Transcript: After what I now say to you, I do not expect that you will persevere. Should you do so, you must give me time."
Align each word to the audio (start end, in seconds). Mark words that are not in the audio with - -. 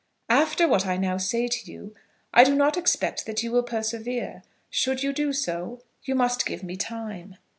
After 0.29 0.67
what 0.67 0.87
I 0.87 0.97
now 0.97 1.17
say 1.17 1.47
to 1.47 1.71
you, 1.71 1.93
I 2.33 2.43
do 2.43 2.55
not 2.55 2.75
expect 2.75 3.27
that 3.27 3.43
you 3.43 3.51
will 3.51 3.61
persevere. 3.61 4.41
Should 4.71 5.03
you 5.03 5.13
do 5.13 5.31
so, 5.31 5.83
you 6.05 6.15
must 6.15 6.43
give 6.47 6.63
me 6.63 6.75
time." 6.75 7.35